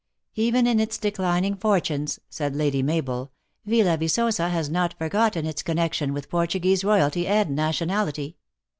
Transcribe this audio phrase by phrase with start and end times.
[0.33, 3.31] "Even in its declining fortunes," said Lady Mabel,"
[3.67, 8.37] Yilla Yicosa has not forgotten its connection with Portuguese royalty and nationality.